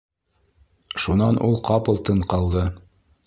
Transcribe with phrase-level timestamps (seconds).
[1.03, 2.65] -Шунан ул ҡапыл тын ҡалды.